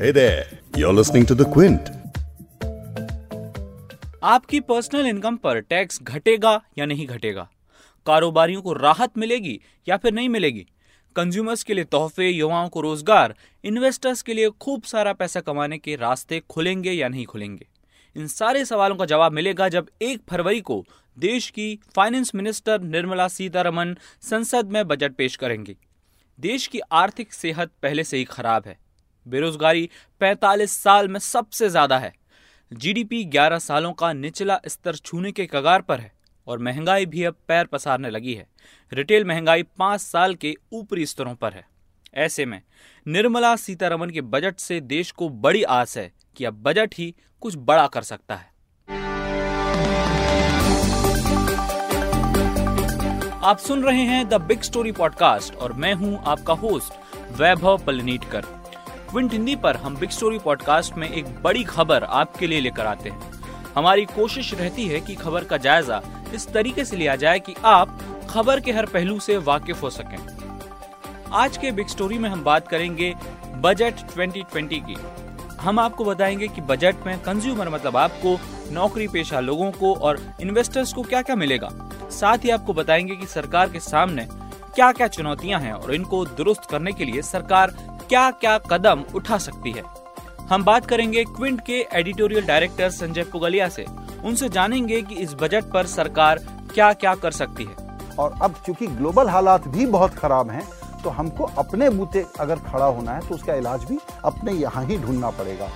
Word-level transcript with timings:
Hey 0.00 0.12
there, 0.12 0.42
you're 0.76 0.94
listening 0.96 1.24
to 1.24 1.34
The 1.34 1.44
Quint. 1.44 1.86
आपकी 4.22 4.60
personal 4.60 5.06
income 5.06 5.36
पर 5.36 5.60
tax 5.60 6.02
घटेगा 6.02 6.62
या 6.78 6.86
नहीं 6.86 7.06
घटेगा? 7.06 7.50
कारोबारियों 8.06 8.62
को 8.62 8.72
राहत 8.72 9.18
मिलेगी 9.18 9.60
या 9.88 9.96
फिर 9.96 10.12
नहीं 10.12 10.28
मिलेगी? 10.28 10.66
कंज्यूमर्स 11.16 11.62
के 11.62 11.74
लिए 11.74 11.84
तोहफे 11.84 12.28
युवाओं 12.28 12.68
को 12.68 12.80
रोज़गार 12.80 13.34
इन्वेस्टर्स 13.64 14.22
के 14.22 14.34
लिए 14.34 14.50
खूब 14.50 14.82
सारा 14.82 15.12
पैसा 15.12 15.40
कमाने 15.40 15.78
के 15.78 15.96
रास्ते 15.96 16.42
खुलेंगे 16.50 16.92
या 16.92 17.08
नहीं 17.08 17.26
खुलेंगे? 17.26 17.66
इन 18.16 18.26
सारे 18.26 18.64
सवालों 18.64 18.96
का 18.96 19.04
जवाब 19.04 19.32
मिलेगा 19.32 19.68
जब 19.68 19.90
एक 20.02 20.20
फरवरी 20.30 20.60
को 20.60 20.86
देश 21.18 21.50
की 21.50 21.80
फाइनेंस 21.96 22.34
मिनिस्टर 22.34 22.80
निर्मला 22.80 23.28
सीतारमन 23.28 23.96
संसद 24.22 24.66
में 24.66 24.88
बजट 24.88 25.14
पेश 25.14 25.36
करेंगी। 25.36 25.76
देश 26.40 26.66
की 26.66 26.78
आर्थिक 26.78 27.32
सेहत 27.32 27.70
पहले 27.82 28.04
से 28.04 28.16
ही 28.16 28.24
खराब 28.24 28.62
है। 28.66 28.85
बेरोजगारी 29.26 29.88
45 30.20 30.72
साल 30.72 31.08
में 31.08 31.18
सबसे 31.20 31.68
ज़्यादा 31.68 31.98
है। 31.98 32.12
जीडीपी 32.72 33.24
11 33.24 33.58
सालों 33.58 33.92
का 33.92 34.12
निचला 34.12 34.58
स्तर 34.66 34.96
छूने 34.96 35.32
के 35.32 35.46
कगार 35.46 35.82
पर 35.82 36.00
है 36.00 36.12
और 36.46 36.58
महँगाई 36.58 37.06
भी 37.06 37.24
अब 37.24 37.36
पैर 37.48 37.66
पसारने 37.66 38.10
लगी 38.10 38.34
है। 38.34 38.46
रिटेल 38.92 39.24
महँगाई 39.24 39.62
पाँच 39.78 40.00
साल 40.00 40.34
के 40.34 40.54
ऊपरी 40.72 41.06
स्तरों 41.06 41.34
पर 41.34 41.52
है। 41.52 41.64
ऐसे 42.16 42.46
में 42.46 42.60
निर्मला 43.06 43.54
सीतारमन 43.56 44.10
के 44.10 44.20
बजट 44.20 44.58
से 44.58 44.80
देश 44.80 45.10
को 45.10 45.28
बड़ी 45.28 45.62
आस 45.62 45.96
है 45.98 46.10
कि 46.36 46.44
अब 46.44 46.62
बजट 46.62 46.94
ही 46.94 47.14
कुछ 47.42 47.56
बड़ा 47.56 47.86
कर 47.86 48.02
सकता 48.02 48.34
है। 48.34 48.54
आप 53.44 53.58
सुन 53.58 53.82
रहे 53.84 54.02
हैं 54.02 54.28
द 54.28 54.40
बिग 54.40 54.60
स्टोरी 54.60 54.92
पॉडकास्ट 54.92 55.54
और 55.54 55.72
मैं 55.72 55.94
हूँ 55.94 56.16
आपका 56.26 56.54
होस्ट 56.54 56.92
वैभव 57.32 57.84
पलनीटकर। 57.86 58.55
क्विंट 59.16 59.32
हिंदी 59.32 59.56
पर 59.56 59.76
हम 59.76 59.96
बिग 59.96 60.10
स्टोरी 60.10 60.38
पॉडकास्ट 60.38 60.94
में 60.94 61.10
एक 61.10 61.42
बड़ी 61.42 61.64
खबर 61.64 62.04
आपके 62.04 62.46
लिए 62.46 62.60
लेकर 62.60 62.86
आते 62.86 63.08
हैं। 63.08 63.32
हमारी 63.76 64.04
कोशिश 64.04 64.54
रहती 64.54 64.86
है 64.86 65.00
कि 65.00 65.14
खबर 65.14 65.44
का 65.44 65.56
जायजा 65.56 66.02
इस 66.34 66.48
तरीके 66.48 66.84
से 66.84 66.96
लिया 66.96 67.16
जाए 67.16 67.38
कि 67.38 67.54
आप 67.64 67.98
खबर 68.30 68.60
के 68.60 68.72
हर 68.72 68.86
पहलू 68.86 69.20
से 69.20 69.36
वाकिफ 69.36 69.82
हो 69.82 69.90
सकें। 69.90 70.18
आज 71.32 71.56
के 71.56 71.70
बिग 71.70 71.86
स्टोरी 71.86 72.18
में 72.18 72.30
हम 72.30 72.44
बात 72.44 72.68
करेंगे 72.68 73.14
बजट 73.54 73.94
2020 74.18 74.80
की। 74.80 74.96
हम 75.60 75.78
आपको 75.78 76.04
बताएँगे 76.04 76.48
कि 76.48 76.60
बजट 76.60 76.96
में 77.06 77.18
कंज्यूमर 77.18 77.68
मतलब 77.68 77.96
आपको 77.96 78.40
नौकरी 78.72 79.08
पेशा 79.08 79.40
लोगों 79.40 79.70
को 79.72 79.94
और 79.94 80.20
इन्वेस्टर्स 80.40 80.92
को 80.92 81.02
क्या 81.02 81.22
क्या 81.22 81.36
मिलेगा। 81.36 81.68
साथ 82.10 82.38
ही 82.38 82.50
आपको 82.50 82.72
बताएँगे 82.72 83.16
कि 83.16 83.26
सरकार 83.26 83.68
के 83.68 83.80
सामने 83.80 84.28
क्या 84.74 84.92
क्या 84.92 85.06
चुनौतियाँ 85.06 85.60
हैं 85.60 85.72
और 85.72 85.94
इनको 85.94 86.24
दुरुस्त 86.24 86.62
करने 86.70 86.92
के 86.92 87.04
लिए 87.04 87.22
सरकार 87.22 87.95
क्या 88.08 88.30
क्या 88.32 88.56
कदम 88.70 89.02
उठा 89.14 89.38
सकती 89.38 89.70
है? 89.72 89.82
हम 90.50 90.64
बात 90.64 90.86
करेंगे 90.86 91.24
क्विंट 91.26 91.60
के 91.60 91.78
एडिटोरियल 91.92 92.46
डायरेक्टर 92.46 92.90
संजय 92.90 93.22
पुगलिया 93.22 93.68
से। 93.68 93.86
उनसे 94.24 94.48
जानेंगे 94.48 95.00
कि 95.02 95.14
इस 95.14 95.34
बजट 95.34 95.64
पर 95.64 95.86
सरकार 95.86 96.38
क्या 96.74 96.92
क्या 96.94 97.14
कर 97.14 97.30
सकती 97.32 97.64
है। 97.64 97.74
और 98.18 98.34
अब 98.42 98.54
चूँकि 98.66 98.86
ग्लोबल 98.86 99.28
हालात 99.28 99.66
भी 99.68 99.86
बहुत 99.86 100.14
खराब 100.14 100.50
हैं 100.50 100.66
तो 101.02 101.10
हमको 101.10 101.44
अपने 101.58 101.88
बूते 101.90 102.24
अगर 102.40 102.58
खड़ा 102.62 102.86
होना 102.86 103.12
है 103.12 103.28
तो 103.28 103.34
उसका 103.34 103.54
इलाज 103.54 103.84
भी 103.84 103.98
अपने 104.24 104.52
यहाँ 104.52 104.84
ही 104.84 104.98
ढूंढना 104.98 105.30
पड़ेगा। 105.30 105.68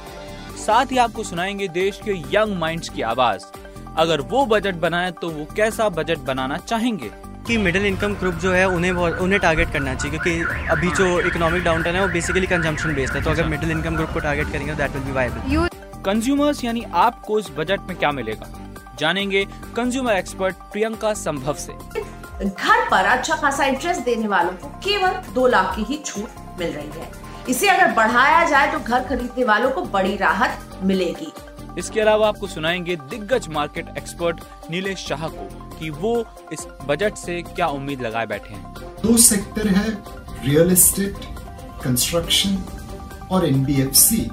साथ 0.58 0.92
ही 0.92 0.98
आपको 0.98 1.22
सुनाएँगे 1.22 1.68
देश 1.68 2.00
के 2.04 2.12
यंग 2.36 2.56
माइंड्स 2.58 2.88
की 2.88 3.02
आवाज़। 3.04 3.44
अगर 3.98 4.20
वो 4.20 4.44
बजट 4.46 4.74
बनाए 4.76 5.10
तो 5.12 5.30
वो 5.30 5.46
कैसा 5.56 5.88
बजट 5.88 6.18
बनाना 6.24 6.56
चाहेंगे? 6.58 7.10
कि 7.50 7.56
मिडिल 7.58 7.86
इनकम 7.86 8.12
ग्रुप 8.14 8.34
जो 8.42 8.52
है 8.52 8.66
उन्हें 8.68 8.90
उन्हें 8.92 9.38
टारगेट 9.40 9.72
करना 9.72 9.94
चाहिए 9.94 10.18
क्योंकि 10.18 10.66
अभी 10.70 10.90
जो 10.96 11.06
इकोनॉमिक 11.20 11.62
डाउनटर्न 11.64 11.96
है 11.96 12.02
वो 12.02 12.08
बेसिकली 12.08 12.46
कंजम्पशन 12.46 12.94
बेस्ड 12.94 13.14
है। 13.14 13.22
तो 13.22 13.30
अगर 13.30 13.46
मिडिल 13.46 13.70
इनकम 13.70 13.96
ग्रुप 13.96 14.10
को 14.10 14.20
टारगेट 14.20 14.52
करेंगे 14.52 14.74
that 14.74 14.90
will 14.90 15.02
be 15.04 15.12
viable 15.12 15.68
consumers 16.04 16.62
यानी 16.64 16.84
आपको 16.96 17.38
इस 17.38 17.48
बजट 17.56 17.80
में 17.88 17.96
क्या 17.96 18.10
मिलेगा? 18.10 18.46
जानेंगे 18.98 19.44
कंज्यूमर 19.76 20.12
एक्सपर्ट 20.12 20.56
प्रियंका 20.72 21.12
संभव 21.14 21.54
से। 21.54 21.72
घर 22.44 22.84
पर 22.90 23.06
अच्छा 23.06 23.36
खासा 23.36 23.64
इंटरेस्ट 23.64 24.00
देने 24.00 24.28
वालों 24.28 24.52
को 24.52 24.68
केवल 24.84 25.20
दो 25.34 25.46
लाख 25.46 25.74
की 25.76 25.82
ही 25.82 25.96
छूट 26.06 26.58
मिल 26.58 26.72
रही 26.72 27.00
है। 27.00 27.10
इसे 27.48 27.68
अगर 27.68 27.92
बढ़ाया 27.94 28.44
जाए 28.44 28.70
तो 28.72 28.78
घर 28.78 29.02
खरीदने 29.08 29.44
वालों 29.44 29.70
को 29.70 29.84
बड़ी 29.96 30.16
राहत 30.16 30.78
मिलेगी। 30.82 31.32
इसके 31.78 32.00
अलावा 32.00 32.28
आपको 32.28 32.46
सुनाएँगे 32.46 32.96
दिग्गज 33.10 33.48
मार्केट 33.48 33.96
एक्सपर्ट 33.98 34.40
नीलेश 34.70 35.06
शाह 35.08 35.28
को। 35.28 35.69
कि 35.80 35.90
वो 35.90 36.24
इस 36.52 36.66
बजट 36.86 37.14
से 37.16 37.40
क्या 37.44 37.66
उम्मीद 37.68 38.00
लगाए 38.02 38.26
बैठे 38.26 38.54
हैं। 38.54 38.74
दो 39.02 39.16
सेक्टर 39.18 39.68
है 39.68 39.90
रियल 40.44 40.72
एस्टेट 40.72 41.24
कंस्ट्रक्शन 41.84 42.62
और 43.32 43.46
एनबीएफसी 43.46 44.28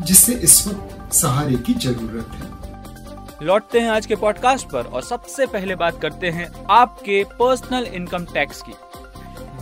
जिससे 0.00 0.34
इस 0.44 0.66
वक्त 0.68 1.12
सहारे 1.14 1.56
की 1.56 1.74
ज़रूरत 1.74 2.30
है। 2.32 3.46
लौटते 3.46 3.80
हैं 3.80 3.90
आज 3.90 4.06
के 4.06 4.16
पॉडकास्ट 4.16 4.68
पर 4.68 4.84
और 4.84 5.02
सबसे 5.02 5.46
पहले 5.46 5.74
बात 5.74 6.00
करते 6.02 6.30
हैं 6.30 6.50
आपके 6.70 7.22
पर्सनल 7.38 7.84
इनकम 7.84 8.24
टैक्स 8.24 8.62
की। 8.62 8.72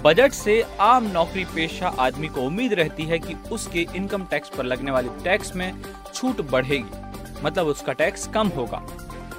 बजट 0.03 0.33
से 0.33 0.61
आम 0.81 1.05
नौकरी 1.13 1.45
पेशा 1.45 1.89
आदमी 1.99 2.29
को 2.29 2.41
उम्मीद 2.41 2.73
रहती 2.73 3.05
है 3.05 3.19
कि 3.19 3.35
उसके 3.53 3.87
इनकम 3.97 4.25
टैक्स 4.25 4.49
पर 4.49 4.65
लगने 4.65 4.91
वाले 4.91 5.09
टैक्स 5.25 5.55
में 5.57 5.83
छूट 6.15 6.41
बढ़ेगी 6.51 7.43
मतलब 7.45 7.67
उसका 7.67 7.93
टैक्स 7.93 8.27
कम 8.35 8.49
होगा। 8.49 8.83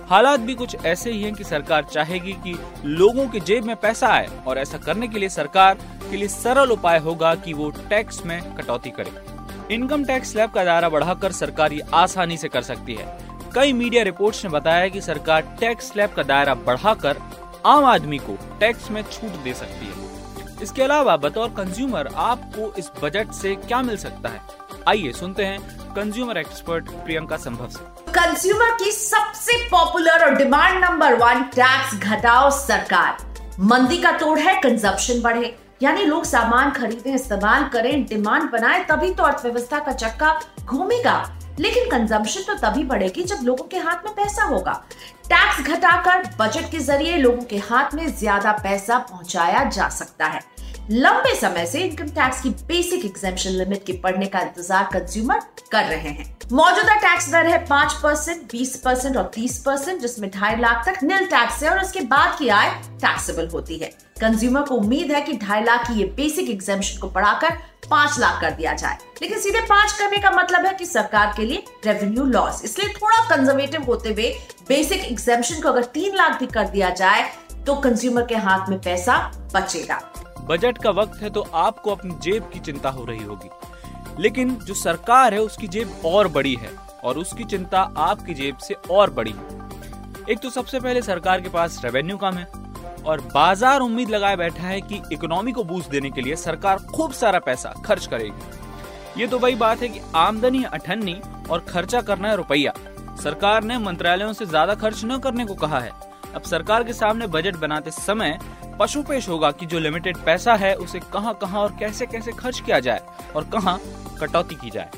हालात 0.10 0.40
भी 0.40 0.54
कुछ 0.56 0.76
ऐसे 0.86 1.12
ही 1.12 1.22
हैं 1.22 1.34
कि 1.34 1.44
सरकार 1.44 1.84
चाहेगी 1.84 2.34
कि 2.44 2.56
लोगों 2.86 3.28
के 3.28 3.40
जेब 3.40 3.64
में 3.64 3.76
पैसा 3.76 4.08
आए 4.08 4.28
और 4.48 4.58
ऐसा 4.58 4.78
करने 4.78 5.08
के 5.08 5.20
लिए 5.20 5.30
सरकार 5.30 5.78
के 6.10 6.18
लिए 6.18 6.28
सरल 6.28 6.72
उपाय 6.72 7.00
होगा 7.00 7.34
कि 7.36 7.54
वो 7.54 7.70
टैक्स 7.90 8.26
में 8.26 8.56
कटौती 8.56 8.90
करे। 8.90 9.76
इनकम 9.76 10.04
टैक्स 10.06 10.32
स्लैब 10.32 10.52
का 10.52 10.64
दायरा 10.64 10.90
बढ़ाकर 10.90 11.32
सरकार 11.32 11.74
ये 11.74 11.82
आसानी 11.94 12.38
से 12.38 12.48
कर 12.48 12.62
सकती 12.62 12.96
है। 12.96 13.18
कई 13.56 13.74
मीडिया 13.74 14.04
रिपोर्ट्स 14.04 14.44
ने 14.46 14.52
बताया 14.52 14.88
कि 14.88 15.02
सरकार 15.02 15.58
टैक्स 15.60 15.92
स्लैब 15.92 16.14
का 16.14 16.24
दायरा 16.24 16.54
बढ़ाकर 16.54 17.22
आम 17.66 17.86
आदमी 17.86 18.18
को 18.18 18.38
टैक्स 18.60 18.92
में 18.92 19.02
छूट 19.04 19.44
दे 19.44 19.54
सकती 19.54 19.86
है। 19.86 20.64
इसके 20.64 20.84
अलावा 20.84 21.18
बतौर 21.18 21.50
कंज्यूमर 21.50 22.10
आपको 22.16 22.74
इस 22.74 22.92
बजट 23.04 23.32
से 23.32 23.56
क्या 23.56 23.82
मिल 23.82 23.98
सकता 23.98 24.30
है? 24.30 24.42
आइए 24.88 25.12
सुनते 25.12 25.46
हैं 25.46 25.60
कंज्यूमर 25.96 26.38
एक्सपर्ट 26.38 26.90
प्रियंका 26.90 27.38
संभव 27.38 27.70
से। 27.70 28.05
कंज्यूमर 28.16 28.70
की 28.74 28.92
सबसे 28.92 29.58
पॉपुलर 29.70 30.24
और 30.26 30.36
डिमांड 30.36 30.84
नंबर 30.84 31.14
वन 31.16 31.42
टैक्स 31.56 31.96
घटाओ 32.00 32.50
सरकार। 32.58 33.18
मंदी 33.62 33.98
का 34.02 34.12
तोड़ 34.12 34.38
है 34.40 34.54
कंजप्शन 34.62 35.22
बढ़े। 35.22 35.56
यानी 35.82 36.06
लोग 36.06 36.24
सामान 36.24 36.72
खरीदें, 36.72 37.14
इस्तेमाल 37.16 37.68
करें 37.74 38.06
डिमांड 38.06 38.50
बनाए, 38.52 38.84
तभी 38.84 39.14
तो 39.14 39.24
अर्थव्यवस्था 39.24 39.80
का 39.80 39.92
चक्का 39.94 40.34
घूमेगा। 40.66 41.18
लेकिन 41.60 41.90
कंजम्पशन 41.90 42.42
तो 42.44 42.54
तभी 42.60 42.84
बढ़ेगी 42.86 43.24
जब 43.24 43.44
लोगों 43.44 43.66
के 43.66 43.78
हाथ 43.80 44.06
में 44.06 44.14
पैसा 44.16 44.44
होगा। 44.46 44.82
टैक्स 45.26 45.62
घटाकर 45.68 46.24
बजट 46.40 46.72
के 46.72 46.80
ज़रिए 46.80 47.18
लोगों 47.18 47.44
के 47.44 47.58
हाथ 47.70 47.96
में 47.96 48.08
ज़्यादा 48.10 48.52
पैसा 48.64 48.98
पहुँचाया 49.12 49.64
जा 49.70 49.90
सकता 49.92 50.26
है। 50.26 50.42
लंबे 50.92 51.34
समय 51.36 51.66
से 51.66 51.80
इनकम 51.80 52.08
टैक्स 52.08 52.42
की 52.42 52.50
बेसिक 52.68 53.06
एग्जेम्पन 53.06 53.52
लिमिट 53.52 53.84
के 53.86 53.94
पढ़ने 53.94 54.26
का 54.26 54.40
इंतज़ार 54.40 54.84
कंज्यूमर 54.92 55.40
कर 55.72 55.86
रहे 55.86 56.10
हैं। 56.10 56.26
मौजूदा 56.52 56.96
टैक्स 56.96 57.30
दर 57.30 57.48
है 57.48 57.58
पाँच 57.68 57.94
परसेंट, 58.04 58.42
बीस 58.52 58.76
परसेंट 58.82 59.18
और 59.18 59.32
तीस 59.36 59.58
परसेंट, 59.60 60.02
जिसमें 60.02 60.30
ढाई 60.32 60.56
लाख 60.56 60.86
तक 60.86 61.02
नील 61.04 61.26
टैक्स 61.28 61.64
है 61.64 61.70
और 61.70 61.80
उसके 61.80 62.00
बाद 62.04 62.38
की 62.40 62.50
आय 62.50 62.70
टैक्सेबल 63.02 63.48
होती 63.48 63.78
है। 63.78 63.90
कंज्यूमर 64.22 64.62
को 64.62 64.76
उम्मीद 64.76 65.12
है 65.12 65.22
कि 65.22 65.34
ढाई 65.38 65.64
लाख 65.64 65.88
की 65.88 66.00
ये 66.00 66.06
बेसिक 66.18 66.50
एग्जेम्पन 66.50 67.00
को 67.02 67.10
बढ़ाकर 67.10 67.58
पाँच 67.90 68.20
लाख 68.20 68.40
कर 68.42 68.52
दिया 68.52 68.74
जाए। 68.74 68.98
लेकिन 69.22 69.40
सीधे 69.40 69.62
पाँच 69.62 69.92
करने 69.92 70.18
का 70.18 70.32
मतलब 70.32 70.66
है 70.66 70.74
कि 70.74 70.86
सरकार 70.86 71.34
के 71.38 71.46
लिए 71.46 71.64
रेवेन्यू 71.86 72.26
लॉस 72.26 72.62
इसलिए 72.66 72.94
थोड़ा 72.94 73.24
कंजर्वेटिव 73.30 73.84
होते 73.84 74.10
हुए 74.10 74.30
बेसिक 74.70 75.06
एग्जेम्पन 75.06 75.62
को 75.62 75.70
अगर 75.70 75.84
तीन 75.96 76.16
लाख 76.16 76.40
भी 76.40 76.48
कर 76.48 76.68
दिया 76.68 76.90
जाए 76.92 77.30
तो 77.66 77.76
कंज्यूमर 77.78 78.26
के 78.26 78.36
हाथ 78.38 78.70
में 78.70 78.80
पैसा 78.80 79.18
बचेगा। 79.54 80.00
बजट 80.46 80.78
का 80.78 80.90
वक्त 80.92 81.22
है 81.22 81.30
तो 81.30 81.42
आपको 81.56 81.92
अपनी 81.92 82.16
जेब 82.22 82.50
की 82.54 82.60
चिंता 82.62 82.90
हो 82.90 83.06
रही 83.06 83.24
होगी। 83.24 83.50
लेकिन 84.20 84.56
जो 84.58 84.74
सरकार 84.74 85.34
है, 85.34 85.40
उसकी 85.42 85.68
जेब 85.68 86.02
और 86.06 86.28
बड़ी 86.30 86.54
है 86.56 86.70
और 87.04 87.18
उसकी 87.18 87.44
चिंता 87.46 87.80
आपकी 88.00 88.34
जेब 88.34 88.58
से 88.58 88.76
और 88.92 89.10
बड़ी 89.12 89.32
है। 89.32 89.64
एक 90.30 90.40
तो 90.40 90.50
सबसे 90.50 90.80
पहले 90.80 91.02
सरकार 91.02 91.42
के 91.42 91.50
पास 91.50 91.82
रेवेन्यू 91.84 92.18
कम 92.18 92.34
है 92.34 92.48
और 93.06 93.22
बाज़ार 93.34 93.82
उम्मीद 93.82 94.10
लगाए 94.10 94.36
बैठा 94.36 94.64
है 94.64 94.80
कि 94.82 95.02
इकोनॉमी 95.12 95.52
को 95.52 95.64
बूस्ट 95.64 95.90
देने 95.90 96.10
के 96.12 96.22
लिए 96.22 96.36
सरकार 96.36 96.80
खूब 96.96 97.12
सारा 97.14 97.40
पैसा 97.42 97.74
खर्च 97.86 98.08
करेगी। 98.08 99.22
ये 99.22 99.28
तो 99.28 99.40
वही 99.40 99.56
बात 99.56 99.82
है 99.82 99.90
कि 99.90 100.00
आमदनी 100.16 100.64
अठन्नी 100.64 101.20
और 101.50 101.60
खर्चा 101.70 102.02
करना 102.02 102.30
है 102.30 102.36
रुपया। 102.36 102.74
सरकार 103.24 103.64
ने 103.64 103.78
मंत्रालयों 103.78 104.34
से 104.34 104.46
ज़्यादा 104.46 104.76
खर्च 104.76 105.02
न 105.06 105.18
करने 105.20 105.46
को 105.46 105.54
कहा 105.56 105.80
है। 105.80 105.92
अब 106.36 106.42
सरकार 106.44 106.84
के 106.84 106.94
सामने 106.94 107.28
बजट 107.30 107.56
बनाते 107.58 107.92
समय 107.92 108.38
पशुपेश 108.80 109.28
होगा 109.30 109.52
कि 109.52 109.66
जो 109.66 109.80
लिमिटेड 109.80 110.18
पैसा 110.18 110.54
है, 110.56 110.74
उसे 110.76 111.00
कहाँ 111.14 111.34
कहाँ 111.34 111.62
और 111.62 111.76
कैसे 111.80 112.06
कैसे 112.06 112.32
खर्च 112.32 112.60
किया 112.60 112.80
जाए 112.80 113.02
और 113.36 113.44
कहाँ 113.50 113.80
कटौती 114.20 114.56
की 114.56 114.70
जाए। 114.70 114.90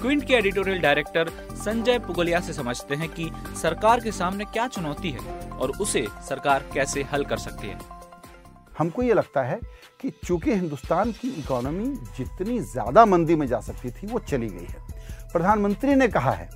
क्विंट 0.00 0.26
के 0.26 0.34
एडिटोरियल 0.34 0.80
डायरेक्टर 0.80 1.28
संजय 1.56 1.98
पुगलिया 1.98 2.40
से 2.40 2.52
समझते 2.52 2.94
हैं 2.94 3.08
कि 3.08 3.30
सरकार 3.56 4.00
के 4.00 4.12
सामने 4.12 4.44
क्या 4.44 4.66
चुनौती 4.68 5.10
है 5.10 5.38
और 5.50 5.70
उसे 5.80 6.06
सरकार 6.28 6.64
कैसे 6.74 7.02
हल 7.12 7.24
कर 7.24 7.38
सकती 7.38 7.68
है। 7.68 7.78
हमको 8.78 9.02
ये 9.02 9.14
लगता 9.14 9.42
है 9.42 9.58
कि 10.00 10.10
चूँकि 10.24 10.52
हिंदुस्तान 10.52 11.12
की 11.12 11.28
इकोनॉमी 11.30 11.86
जितनी 12.16 12.58
ज़्यादा 12.62 13.04
मंदी 13.06 13.34
में 13.36 13.46
जा 13.46 13.60
सकती 13.60 13.90
थी, 13.90 14.06
वो 14.06 14.18
चली 14.18 14.48
गई 14.48 14.66
है। 14.66 15.30
प्रधानमंत्री 15.32 15.94
ने 15.94 16.08
कहा 16.08 16.32
है, 16.32 16.48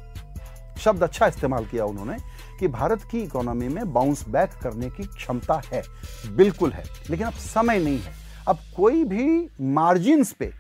शब्द 0.81 1.03
अच्छा 1.03 1.27
इस्तेमाल 1.27 1.67
किया 1.67 1.85
उन्होंने 1.85 2.17
कि 2.61 2.69
भारत 2.69 3.03
की 3.11 3.21
इकोनॉमी 3.21 3.69
में 3.69 3.93
बाउंस 3.93 4.25
बैक 4.29 4.51
करने 4.63 4.91
की 4.91 5.05
क्षमता 5.07 5.61
है। 5.67 5.83
बिल्कुल 6.31 6.73
है, 6.73 6.85
लेकिन 7.11 7.27
अब 7.27 7.33
समय 7.35 7.79
नहीं 7.79 7.99
है। 7.99 8.13
अब 8.49 8.59
कोई 8.77 9.05
भी 9.05 9.49
मार्जिन 9.61 10.25
पे 10.39 10.53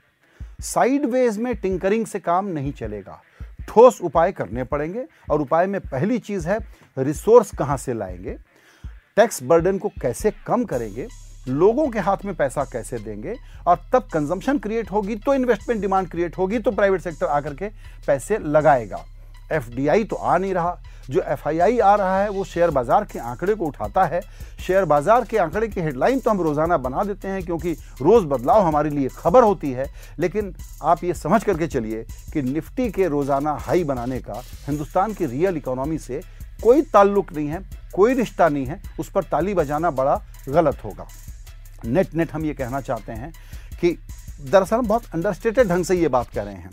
साइडवेज 0.60 1.38
में 1.38 1.54
टिंकरिंग 1.56 2.06
से 2.06 2.18
काम 2.20 2.46
नहीं 2.46 2.72
चलेगा। 2.72 3.20
ठोस 3.68 4.00
उपाय 4.00 4.32
करने 4.32 4.64
पड़ेंगे 4.64 5.04
और 5.30 5.40
उपाय 5.40 5.66
में 5.66 5.80
पहली 5.80 6.18
चीज़ 6.18 6.48
है 6.48 6.58
रिसोर्स 6.98 7.54
कहाँ 7.54 7.76
से 7.76 7.94
लाएँगे? 7.94 8.36
टैक्स 9.16 9.42
बर्डन 9.42 9.78
को 9.78 9.88
कैसे 10.02 10.32
कम 10.46 10.64
करेंगे? 10.64 11.06
लोगों 11.48 11.88
के 11.88 11.98
हाथ 11.98 12.24
में 12.24 12.34
पैसा 12.34 12.64
कैसे 12.64 12.98
देंगे? 12.98 13.34
और 13.66 13.80
तब 13.92 14.08
कंजम्पशन 14.12 14.58
क्रिएट 14.58 14.90
होगी 14.90 15.16
तो 15.16 15.34
इन्वेस्टमेंट 15.34 15.80
डिमांड 15.80 16.08
क्रिएट 16.08 16.38
होगी 16.38 16.58
तो 16.58 16.70
प्राइवेट 16.70 17.00
सेक्टर 17.00 17.26
आकर 17.26 17.54
के 17.54 17.68
पैसे 18.06 18.38
लगाएगा। 18.38 19.04
एफडीआई 19.52 20.04
तो 20.04 20.16
आ 20.16 20.36
नहीं 20.38 20.54
रहा। 20.54 20.78
जो 21.10 21.22
एफआईआई 21.22 21.78
आ 21.78 21.94
रहा 21.94 22.18
है, 22.18 22.28
वो 22.30 22.44
शेयर 22.44 22.70
बाज़ार 22.70 23.04
के 23.04 23.18
आंकड़े 23.20 23.54
को 23.54 23.66
उठाता 23.66 24.04
है। 24.04 24.20
शेयर 24.60 24.84
बाज़ार 24.84 25.24
के 25.24 25.38
आंकड़े 25.38 25.68
की 25.68 25.80
हेडलाइन 25.80 26.18
तो 26.20 26.30
हम 26.30 26.40
रोज़ाना 26.40 26.76
बना 26.78 27.04
देते 27.04 27.28
हैं, 27.28 27.42
क्योंकि 27.42 27.72
रोज 28.02 28.24
बदलाव 28.24 28.62
हमारे 28.62 28.90
लिए 28.90 29.08
खबर 29.10 29.42
होती 29.42 29.70
है। 29.70 29.86
लेकिन 30.18 30.54
आप 30.82 31.04
ये 31.04 31.14
समझ 31.14 31.42
करके 31.44 31.66
चलिए 31.68 32.04
कि 32.32 32.42
निफ्टी 32.42 32.90
के 32.90 33.08
रोज़ाना 33.08 33.52
हाई 33.60 33.84
बनाने 33.84 34.20
का 34.20 34.42
हिंदुस्तान 34.66 35.14
की 35.14 35.26
रियल 35.26 35.56
इकोनॉमी 35.56 35.98
से 35.98 36.20
कोई 36.62 36.82
ताल्लुक 36.84 37.32
नहीं 37.32 37.48
है, 37.48 37.62
कोई 37.94 38.14
रिश्ता 38.14 38.48
नहीं 38.48 38.66
है, 38.66 38.80
उस 39.00 39.10
पर 39.10 39.24
ताली 39.24 39.54
बजाना 39.54 39.90
बड़ा 39.92 40.20
गलत 40.48 40.84
होगा। 40.84 41.06
नेट 41.86 42.14
नेट 42.14 42.32
हम 42.32 42.44
ये 42.44 42.54
कहना 42.54 42.80
चाहते 42.80 43.12
हैं 43.12 43.32
कि 43.80 43.96
दरअसल 44.42 44.80
बहुत 44.82 45.02
अंडरस्टेटेड 45.14 45.68
ढंग 45.68 45.84
से 45.84 45.94
ये 45.94 46.08
बात 46.08 46.28
कह 46.30 46.42
रहे 46.42 46.54
हैं 46.54 46.70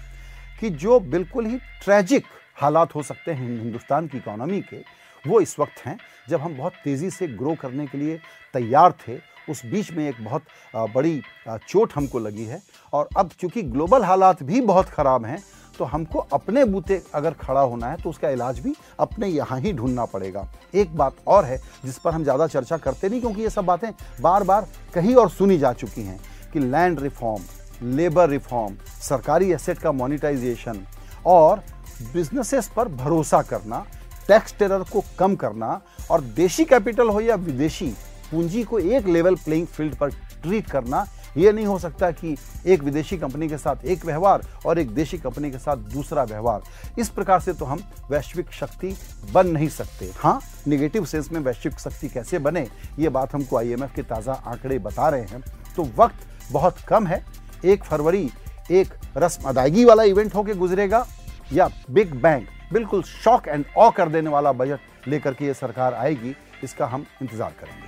कि 0.60 0.69
जो 0.72 1.00
बिल्कुल 1.01 1.45
ही 1.45 1.57
ट्रेजिक 1.83 2.25
हालात 2.57 2.95
हो 2.95 3.04
सकते 3.04 3.31
हैं 3.31 3.48
हिंदुस्तान 3.54 4.07
की 4.07 4.18
इकोनॉमी 4.18 4.62
के। 4.63 4.77
वो 5.24 5.39
इस 5.42 5.57
वक्त 5.59 5.86
हैं, 5.86 5.98
जब 6.30 6.42
हम 6.42 6.57
बहुत 6.57 6.74
तेज़ी 6.83 7.09
से 7.12 7.27
ग्रो 7.30 7.56
करने 7.56 7.86
के 7.88 7.98
लिए 7.98 8.19
तैयार 8.54 8.92
थे, 9.00 9.18
उस 9.50 9.65
बीच 9.65 9.92
में 9.92 10.07
एक 10.07 10.24
बहुत 10.24 10.44
बड़ी 10.89 11.21
चोट 11.48 11.94
हमको 11.95 12.19
लगी 12.19 12.45
है। 12.45 12.62
और 12.94 13.09
अब 13.18 13.30
चूँकि 13.39 13.62
ग्लोबल 13.63 14.04
हालात 14.04 14.44
भी 14.44 14.62
बहुत 14.63 14.89
ख़राब 14.89 15.25
हैं 15.25 15.44
तो 15.80 15.86
हमको 15.86 16.19
अपने 16.33 16.63
बूते 16.65 17.01
अगर 17.15 17.33
खड़ा 17.36 17.62
होना 17.62 17.88
है 17.88 17.98
तो 17.98 18.09
उसका 18.09 18.30
इलाज 18.30 18.59
भी 18.59 18.74
अपने 19.00 19.27
यहाँ 19.27 19.59
ही 19.59 19.74
ढूंढना 19.74 20.06
पड़ेगा। 20.06 20.48
एक 20.74 20.95
बात 20.98 21.15
और 21.27 21.45
है, 21.45 21.57
जिस 21.86 21.98
पर 21.98 22.13
हम 22.13 22.24
ज़्यादा 22.24 22.48
चर्चा 22.48 22.77
करते 22.77 23.09
नहीं, 23.09 23.21
क्योंकि 23.21 23.42
ये 23.42 23.50
सब 23.50 23.65
बातें 23.65 23.92
बार 24.21 24.44
बार 24.44 24.68
कही 24.94 25.13
और 25.15 25.30
सुनी 25.30 25.57
जा 25.57 25.74
चुकी 25.74 26.01
हैं 26.04 26.19
कि 26.54 26.59
लैंड 26.62 27.00
रिफॉर्म, 27.00 27.44
लेबर 27.88 28.30
रिफॉर्म, 28.30 28.75
सरकारी 29.01 29.51
एसेट 29.54 29.77
का 29.77 29.92
मोनिटाइजेशन 29.94 30.86
और 31.25 31.63
बिजनेसेस 32.04 32.70
पर 32.76 32.88
भरोसा 32.88 33.42
करना, 33.42 33.86
टैक्स 34.28 34.56
टेरर 34.60 34.84
को 34.84 35.04
कम 35.20 35.36
करना 35.36 35.80
और 36.12 36.22
देशी 36.22 36.66
कैपिटल 36.66 37.10
हो 37.10 37.20
या 37.22 37.36
विदेशी, 37.38 37.94
पूंजी 38.32 38.64
को 38.64 38.80
एक 38.80 39.08
लेवल 39.08 39.36
प्लेइंग 39.36 39.68
फ़ील्ड 39.68 39.96
पर 39.96 40.10
ट्रीट 40.42 40.70
करना 40.70 41.06
यह 41.38 41.52
नहीं 41.52 41.66
हो 41.66 41.78
सकता 41.80 42.10
कि 42.12 42.36
एक 42.66 42.84
विदेशी 42.84 43.18
कंपनी 43.18 43.48
के 43.50 43.58
साथ 43.58 43.86
एक 43.86 44.06
व्यवहार 44.06 44.42
और 44.66 44.80
एक 44.80 44.90
देशी 44.92 45.18
कंपनी 45.18 45.52
के 45.52 45.58
साथ 45.58 45.78
दूसरा 45.94 46.24
व्यवहार। 46.24 46.62
इस 47.00 47.10
प्रकार 47.10 47.40
से 47.40 47.54
तो 47.54 47.66
हम 47.66 47.84
वैश्विक 48.10 48.52
शक्ति 48.52 48.96
बन 49.34 49.48
नहीं 49.48 49.68
सकते। 49.70 50.12
हाँ 50.18 50.40
निगेटिव 50.68 51.06
सेंस 51.06 51.32
में 51.32 51.40
वैश्विक 51.40 51.80
शक्ति 51.80 52.08
कैसे 52.10 52.40
बने, 52.40 52.68
ये 53.00 53.10
बात 53.10 53.34
हमको 53.34 53.58
आईएमएफ 53.58 53.96
के 53.96 54.04
ताज़ा 54.04 54.34
आंकड़े 54.34 54.80
बता 54.80 55.10
रहे 55.10 55.22
हैं। 55.24 55.44
तो 55.76 55.88
वक्त 55.98 56.52
बहुत 56.52 56.80
कम 56.88 57.08
है। 57.08 57.24
एक 57.66 57.84
फरवरी 57.84 58.30
एक 58.72 58.94
रस्म 59.18 59.50
अदायगी 59.50 59.86
वाला 59.86 60.04
इवेंट 60.04 60.36
होके 60.36 60.54
गुजरेगा। 60.56 61.06
या 61.54 61.70
बिग 61.90 62.14
बैंग, 62.14 62.46
बिल्कुल 62.74 63.04
शॉक 63.04 63.48
एंड 63.48 63.66
ऑ 63.78 63.90
कर 63.92 64.10
देने 64.10 64.30
वाला 64.30 64.52
बजट 64.54 65.08
लेकर 65.08 65.34
के 65.34 65.46
ये 65.46 65.54
सरकार 65.56 65.94
आएगी, 65.94 66.36
इसका 66.64 66.86
हम 66.88 67.06
इंतज़ार 67.22 67.54
करेंगे। 67.60 67.86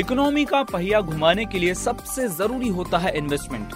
इकोनॉमी 0.00 0.44
का 0.44 0.62
पहिया 0.62 1.00
घुमाने 1.00 1.44
के 1.44 1.58
लिए 1.58 1.74
सबसे 1.76 2.28
ज़रूरी 2.28 2.68
होता 2.70 2.98
है 2.98 3.16
इन्वेस्टमेंट 3.18 3.72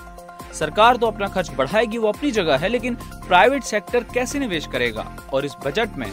सरकार 0.55 0.97
तो 0.97 1.06
अपना 1.06 1.27
खर्च 1.29 1.50
बढ़ाएगी, 1.50 1.99
वो 1.99 2.09
अपनी 2.09 2.31
जगह 2.31 2.56
है, 2.56 2.69
लेकिन 2.69 2.94
प्राइवेट 3.29 3.62
सेक्टर 3.65 4.05
कैसे 4.05 4.38
निवेश 4.38 4.67
करेगा? 4.67 5.06
और 5.33 5.45
इस 5.45 5.56
बजट 5.67 5.97
में 5.99 6.11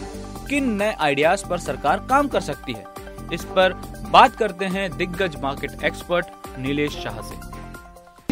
किन 0.50 0.72
नए 0.74 0.96
आइडियाज़ 1.00 1.46
पर 1.46 1.58
सरकार 1.60 2.06
काम 2.10 2.28
कर 2.28 2.42
सकती 2.42 2.74
है? 2.74 2.86
इस 3.34 3.44
पर 3.56 3.74
बात 4.10 4.36
करते 4.36 4.66
हैं 4.68 4.90
दिग्गज 4.98 5.36
मार्केट 5.42 5.84
एक्सपर्ट 5.84 6.26
नीलेश 6.60 6.98
शाह 7.04 7.22
से। 7.22 7.49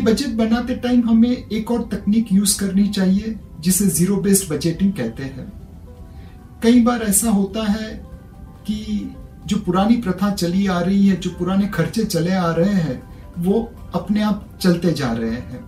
बजट 0.07 0.33
बनाते 0.35 0.75
टाइम 0.77 1.07
हमें 1.09 1.29
एक 1.29 1.71
और 1.71 1.87
तकनीक 1.91 2.33
यूज़ 2.33 2.59
करनी 2.59 2.87
चाहिए, 2.89 3.35
जिसे 3.59 3.85
ज़ीरो 3.87 4.15
बेस्ड 4.17 4.49
बजटिंग 4.49 4.91
कहते 4.93 5.23
हैं। 5.23 5.51
कई 6.63 6.81
बार 6.81 7.01
ऐसा 7.03 7.29
होता 7.29 7.63
है 7.63 7.89
कि 8.67 9.15
जो 9.47 9.57
पुरानी 9.57 9.95
प्रथा 9.97 10.29
चली 10.31 10.65
आ 10.67 10.79
रही 10.79 11.07
है, 11.07 11.15
जो 11.15 11.29
पुराने 11.29 11.67
खर्चे 11.67 12.03
चले 12.05 12.33
आ 12.33 12.51
रहे 12.51 12.73
हैं, 12.73 13.01
वो 13.37 13.61
अपने 13.95 14.21
आप 14.21 14.47
चलते 14.61 14.93
जा 14.93 15.11
रहे 15.11 15.31
हैं। 15.31 15.65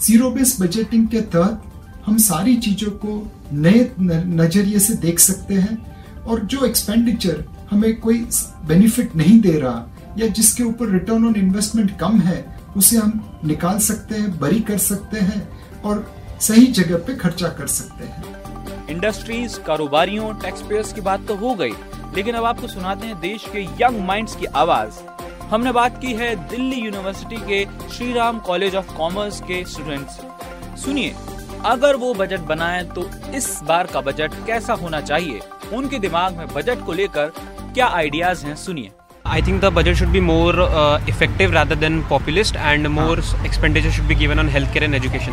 ज़ीरो 0.00 0.30
बेस्ड 0.30 0.62
बजटिंग 0.62 1.06
के 1.08 1.20
तहत 1.20 1.62
हम 2.06 2.18
सारी 2.18 2.56
चीज़ों 2.56 2.90
को 3.04 3.20
नए 3.52 3.90
नज़रिए 4.00 4.78
से 4.78 4.94
देख 4.94 5.18
सकते 5.18 5.54
हैं, 5.54 5.78
और 6.22 6.44
जो 6.44 6.64
एक्सपेंडिचर 6.66 7.44
हमें 7.70 7.94
कोई 8.00 8.18
बेनिफिट 8.66 9.16
नहीं 9.16 9.40
दे 9.40 9.58
रहा, 9.58 9.86
या 10.18 10.26
जिसके 10.28 10.62
ऊपर 10.62 10.90
रिटर्न 10.90 11.26
ऑन 11.26 11.34
इन्वेस्टमेंट 11.36 11.98
कम 11.98 12.20
है 12.20 12.44
उसे 12.76 12.96
हम 12.96 13.40
निकाल 13.44 13.78
सकते 13.80 14.14
हैं, 14.14 14.38
बरी 14.38 14.60
कर 14.60 14.78
सकते 14.78 15.20
हैं 15.20 15.82
और 15.82 16.06
सही 16.40 16.66
जगह 16.68 16.96
पे 16.96 17.14
खर्चा 17.16 17.48
कर 17.48 17.66
सकते 17.66 18.04
हैं। 18.04 18.88
इंडस्ट्रीज़, 18.88 19.58
कारोबारियों 19.60 20.32
टैक्स 20.34 20.62
पेयर्स 20.62 20.92
की 20.92 21.00
बात 21.00 21.26
तो 21.28 21.34
हो 21.36 21.54
गई, 21.54 21.72
लेकिन 22.16 22.34
अब 22.34 22.44
आपको 22.44 22.68
सुनाते 22.68 23.06
हैं 23.06 23.18
देश 23.20 23.44
के 23.46 23.62
यंग 23.82 24.00
माइंड्स 24.06 24.36
की 24.36 24.46
आवाज़। 24.56 25.00
हमने 25.50 25.72
बात 25.72 26.00
की 26.00 26.12
है 26.14 26.34
दिल्ली 26.48 26.76
यूनिवर्सिटी 26.76 27.36
के 27.42 27.64
Shri 27.94 28.12
Ram 28.12 28.38
college 28.40 28.74
of 28.74 28.92
commerce 28.96 29.40
के 29.40 29.64
स्टूडेंट्स 29.64 30.20
सुनिए, 30.84 31.14
अगर 31.64 31.96
वो 31.96 32.12
बजट 32.14 32.40
बनाए 32.46 32.84
तो 32.86 33.08
इस 33.34 33.58
बार 33.62 33.86
का 33.86 34.00
बजट 34.00 34.34
कैसा 34.46 34.74
होना 34.74 35.00
चाहिए? 35.00 35.40
उनके 35.72 35.98
दिमाग 35.98 36.36
में 36.36 36.46
बजट 36.48 36.84
को 36.86 36.92
लेकर 36.92 37.32
क्या 37.74 37.86
आइडियाज़ 37.86 38.44
हैं? 38.46 38.54
सुनिए। 38.56 38.90
I 39.32 39.42
think 39.42 39.60
the 39.60 39.72
budget 39.74 39.94
should 39.96 40.08
be 40.08 40.20
more 40.20 40.60
effective 41.08 41.52
rather 41.52 41.76
than 41.76 42.00
populist 42.08 42.56
and 42.56 42.86
more 42.96 43.22
expenditure 43.46 43.90
should 43.90 44.06
be 44.06 44.14
given 44.14 44.38
on 44.38 44.48
health 44.48 44.72
care 44.72 44.84
and 44.84 44.94
education 44.94 45.32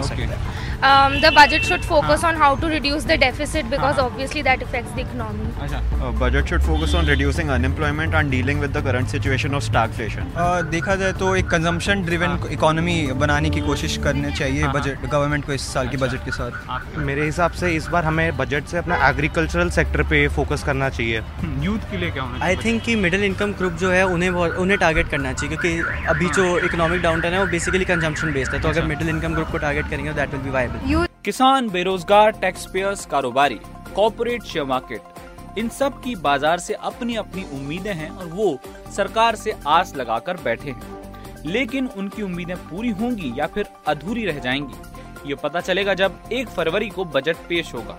the 1.21 1.31
budget 1.35 1.63
should 1.63 1.81
focus 1.89 2.23
on 2.25 2.37
how 2.37 2.55
to 2.61 2.67
reduce 2.67 3.05
the 3.07 3.17
deficit 3.19 3.65
because 3.71 3.99
obviously 3.99 4.41
that 4.43 4.61
affects 4.61 4.95
the 4.95 4.99
economy 4.99 6.17
budget 6.19 6.49
should 6.49 6.61
focus 6.61 6.95
on 6.95 7.05
reducing 7.07 7.49
unemployment 7.49 8.15
and 8.15 8.31
dealing 8.31 8.59
with 8.61 8.71
the 8.77 8.83
current 8.85 9.07
situation 9.07 9.55
of 9.55 9.63
stagflation 9.63 10.69
देखा 10.71 10.95
जाए 10.95 11.13
तो 11.19 11.35
एक 11.35 11.47
consumption 11.49 12.03
driven 12.05 12.37
economy 12.51 12.97
बनाने 13.21 13.49
की 13.49 13.61
कोशिश 13.67 13.97
करनी 14.03 14.31
चाहिए 14.33 14.67
budget 14.75 15.05
government 15.11 15.45
को 15.45 15.53
इस 15.53 15.73
साल 15.73 15.87
के 15.89 15.97
बजट 15.97 16.25
के 16.25 16.31
साथ। 16.31 16.97
मेरे 17.05 17.25
हिसाब 17.25 17.51
से 17.61 17.71
इस 17.75 17.87
बार 17.91 18.05
हमें 18.05 18.37
बजट 18.37 18.67
से 18.67 18.77
अपना 18.77 18.95
एग्रीकल्चरल 19.09 19.69
सेक्टर 19.77 20.03
पे 20.09 20.27
फोकस 20.35 20.63
करना 20.63 20.89
चाहिए. 20.89 21.21
Hmm. 21.43 21.52
यूथ 21.63 21.89
के 21.91 21.97
लिए 21.97 22.11
क्या 22.11 22.23
होना 22.23 22.45
आई 22.45 22.55
थिंक 22.55 22.81
कि 22.83 22.95
मिडिल 22.97 23.23
इनकम 23.23 23.53
ग्रुप 23.53 23.73
जो 23.81 23.91
है 23.91 24.05
उन्हें 24.07 24.29
उन्हें 24.29 24.77
टारगेट 24.79 25.09
करना 25.09 25.33
चाहिए 25.33 25.55
क्योंकि 25.55 26.05
अभी 26.09 26.29
जो 26.31 26.57
इकोनॉमिक 26.59 27.01
डाउनटाउन 27.01 27.33
है 27.33 27.39
वो 27.39 27.45
बेसिकली 27.51 27.85
कंजम्पशन 27.85 28.33
बेस्ड 28.33 28.53
है। 28.53 28.61
तो 28.61 28.69
अगर 28.69 28.85
मिडिल 28.85 29.09
इनकम 29.09 29.33
ग्रुप 29.33 29.51
को 29.51 29.57
टारगेट 29.57 29.89
करेंगे 29.89 30.09
तो 30.09 30.15
दैट 30.15 30.33
विल 30.33 30.41
बी 30.41 30.49
वायबल 30.49 31.07
किसान 31.25 31.69
बेरोजगार 31.69 32.31
टैक्स 32.41 32.65
पेयर्स 32.73 33.05
कारोबारी 33.05 33.59
कॉपोरेट 33.95 34.43
शेयर 34.43 34.65
मार्केट 34.65 35.57
इन 35.57 35.69
सब 35.69 36.01
की 36.01 36.15
बाज़ार 36.17 36.59
से 36.59 36.73
अपनी 36.83 37.15
अपनी 37.15 37.43
उम्मीदें 37.53 37.93
हैं 37.93 38.09
और 38.09 38.25
वो 38.27 38.57
सरकार 38.95 39.35
से 39.35 39.53
आस 39.67 39.93
लगाकर 39.95 40.37
बैठे 40.43 40.69
हैं। 40.69 41.01
लेकिन 41.45 41.87
उनकी 41.97 42.21
उम्मीदें 42.21 42.55
पूरी 42.59 42.89
होंगी 42.91 43.33
या 43.37 43.47
फिर 43.47 43.67
अधूरी 43.87 44.25
रह 44.25 44.39
जाएँगी 44.39 45.29
ये 45.29 45.35
पता 45.35 45.59
चलेगा 45.61 45.93
जब 45.93 46.19
एक 46.31 46.49
फरवरी 46.49 46.89
को 46.89 47.05
बजट 47.07 47.37
पेश 47.49 47.73
होगा। 47.73 47.97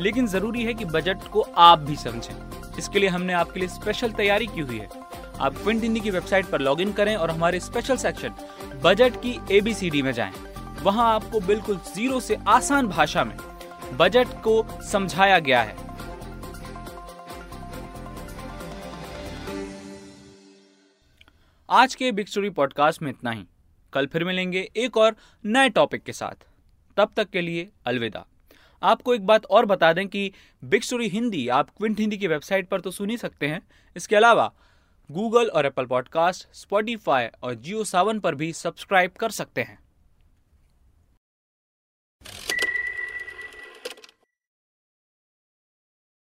लेकिन 0.00 0.26
ज़रूरी 0.26 0.64
है 0.64 0.74
कि 0.74 0.84
बजट 0.86 1.28
को 1.32 1.40
आप 1.58 1.78
भी 1.80 1.96
समझें। 1.96 2.34
इसके 2.78 2.98
लिए 2.98 3.08
हमने 3.08 3.32
आपके 3.32 3.60
लिए 3.60 3.68
स्पेशल 3.68 4.12
तैयारी 4.12 4.46
की 4.46 4.60
हुई 4.60 4.78
है। 4.78 4.88
आप 5.40 5.56
क्विंट 5.56 5.82
हिंदी 5.82 6.00
की 6.00 6.10
वेबसाइट 6.10 6.46
पर 6.46 6.60
लॉगिन 6.60 6.92
करें 6.92 7.16
और 7.16 7.30
हमारे 7.30 7.60
स्पेशल 7.60 7.96
सेक्शन 7.96 8.34
बजट 8.84 9.16
की 9.16 9.38
एबीसीडी 9.50 10.02
में 10.02 10.12
जाएँ। 10.12 10.32
वहाँ 10.82 11.14
आपको 11.14 11.40
बिल्कुल 11.40 11.76
ज़ीरो 11.86 12.20
से 12.20 12.36
आसान 12.48 12.88
भाषा 12.88 13.24
में 13.24 13.36
बजट 13.96 14.26
को 14.26 14.82
समझाया 14.82 15.38
गया 15.38 15.62
है। 15.62 15.76
आज 21.68 21.94
के 21.94 22.10
बिग 22.12 22.26
स्टोरी 22.26 22.50
पॉडकास्ट 22.50 23.02
में 23.02 23.10
इतना 23.10 23.30
ही। 23.30 23.44
कल 23.92 24.06
फिर 24.06 24.24
मिलेंगे 24.24 24.60
एक 24.76 24.96
और 24.96 25.16
नए 25.44 25.68
टॉपिक 25.68 26.02
के 26.02 26.12
साथ। 26.12 26.46
तब 26.96 27.12
तक 27.16 27.30
के 27.30 27.40
लिए 27.40 27.68
अलविदा। 27.86 28.24
आपको 28.82 29.14
एक 29.14 29.26
बात 29.26 29.44
और 29.44 29.66
बता 29.66 29.92
दें 29.92 30.08
कि 30.08 30.32
बिग 30.64 30.82
स्टोरी 30.82 31.08
हिंदी, 31.08 31.48
आप 31.48 31.70
क्विंट 31.70 32.00
हिंदी 32.00 32.16
की 32.16 32.26
वेबसाइट 32.26 32.68
पर 32.68 32.80
तो 32.80 32.90
सुन 32.90 33.10
ही 33.10 33.16
सकते 33.16 33.46
हैं। 33.46 33.62
इसके 33.96 34.16
अलावा, 34.16 34.52
गूगल 35.10 35.46
और 35.46 35.66
एप्पल 35.66 35.84
पॉडकास्ट, 35.84 36.48
स्पॉटीफाई 36.52 37.26
और 37.42 37.54
जियो 37.54 37.84
सावन 37.84 38.20
पर 38.20 38.34
भी 38.34 38.52
सब्सक्राइब 38.52 39.10
कर 39.10 39.30
सकते 39.30 39.60
हैं। 39.60 39.87